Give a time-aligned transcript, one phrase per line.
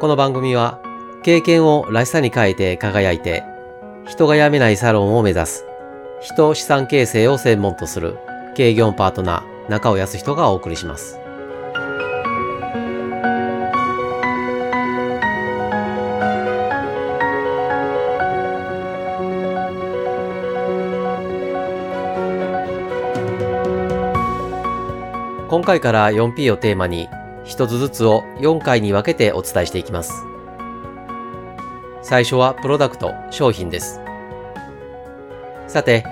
[0.00, 0.80] この番組は
[1.24, 3.42] 経験をらしさに変えて輝いて
[4.06, 5.64] 人が辞めないサロンを目指す
[6.20, 8.16] 人資産形成を専門とする
[8.54, 11.18] 経業パートナー中尾康人がお送りします。
[25.48, 27.08] 今回から 4P をテーマに
[27.48, 30.12] 一つずつを4回に分けてお伝えしていきます。
[32.02, 34.00] 最初はプロダクト、商品です。
[35.66, 36.04] さて、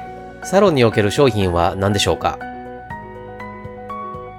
[0.42, 2.38] サロンにおける商品は何でしょうか？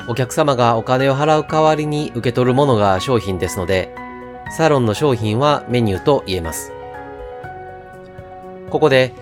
[0.08, 3.94] お客様がお金を払う代わりに受け取るものが商品ですので、
[4.50, 6.72] サロンの商品はメニューと言えます。
[8.70, 9.14] ここで、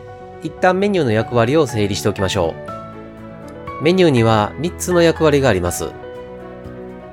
[0.43, 2.53] 一旦メニューの役割を整理しておきましょ
[3.81, 3.83] う。
[3.83, 5.91] メニューには3つの役割があります。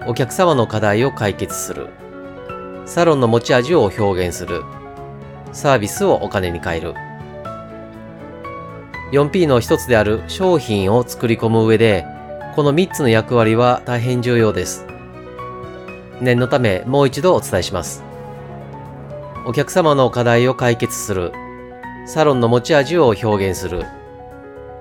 [0.06, 1.88] お客様の課題を解決する。
[2.86, 4.62] サロンの持ち味を表現する。
[5.52, 6.94] サービスをお金に変える。
[9.12, 12.04] 4P の一つである商品を作り込む上で、
[12.56, 14.86] この3つの役割は大変重要です。
[16.20, 18.02] 念のためもう一度お伝えします。
[19.46, 21.32] お客様の課題を解決する。
[22.06, 23.84] サロンの持ち味を表現する。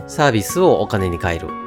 [0.07, 1.60] サービスをお金に変える。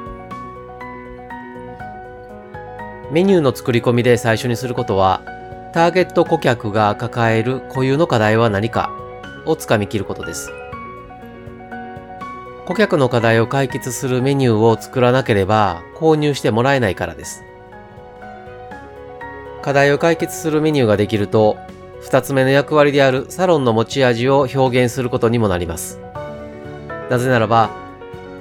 [3.15, 5.23] メニューの作り込みで最初にすることは、
[5.73, 8.91] ターゲット顧客が抱える固有の課題は何か
[9.47, 10.51] をつかみ切ることです。
[12.67, 17.45] 顧客の課題を解決するメニューを作らなければ購入してもらえないからです。
[19.63, 21.57] 課題を解決するメニューができると、
[22.01, 26.01] 二つ目の役割であるサロンの持ち味を表現することにもなります。
[27.09, 27.71] なぜならば、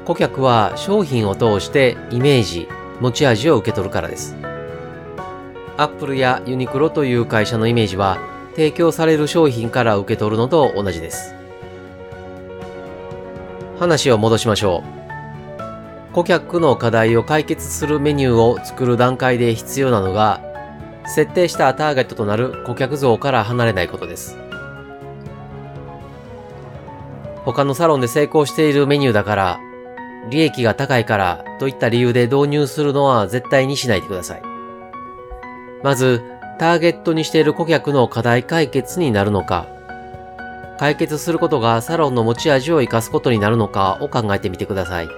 [0.05, 2.67] 顧客は商品を通してイメージ、
[3.01, 4.35] 持ち味を受け取るからです。
[5.77, 8.17] アップルやユニクロという会社のイメージは
[8.51, 11.33] 提供される商品から受け取るのと同じです。
[13.79, 14.83] 話を戻しましょ
[16.09, 16.13] う。
[16.13, 20.41] 顧客の課題を解決するメニューを作る段階で必要なのが、
[21.07, 24.37] 設定したターゲットとなる顧客像から離れないことです。
[27.43, 29.59] 他のサロンで成功しているメニューだから、
[30.29, 34.52] 利益が高いからといった理由で導入するのは絶対にしないでください。
[35.83, 36.23] まず、
[36.57, 39.67] ターゲットにしている顧客の課題解決になるのか、
[40.79, 45.09] 解決することがサロンの持ち味を活かすことになるのかを考えてみてください。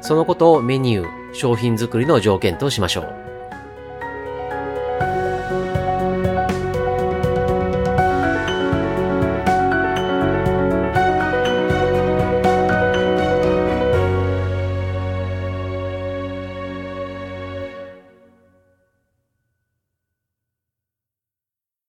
[0.00, 3.23] そのことをメニュー、商品作りの条件としましょう。